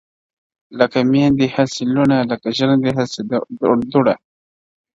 [0.79, 3.21] لکه میندي هسي لوڼه لکه ژرندي هسي
[3.91, 4.15] دوړه-